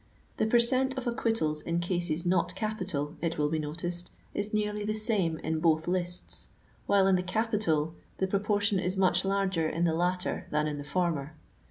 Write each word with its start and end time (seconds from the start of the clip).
The 0.37 0.47
per 0.47 0.57
cent, 0.57 0.97
of 0.97 1.05
acquittals 1.05 1.61
in 1.61 1.79
cases 1.79 2.25
not 2.25 2.55
capital, 2.55 3.13
it 3.21 3.37
will 3.37 3.49
be 3.49 3.59
noticed, 3.59 4.09
is 4.33 4.51
nearly 4.51 4.83
the 4.83 4.95
same 4.95 5.37
in 5.41 5.59
both 5.59 5.87
lists, 5.87 6.47
while 6.87 7.05
in 7.05 7.17
the 7.17 7.21
capital, 7.21 7.93
the 8.17 8.25
pro 8.25 8.39
portion 8.39 8.79
is 8.79 8.97
much 8.97 9.23
larger 9.23 9.69
in 9.69 9.83
the 9.83 9.93
latter 9.93 10.47
than 10.49 10.65
in 10.65 10.79
the 10.79 10.83
former. 10.83 11.35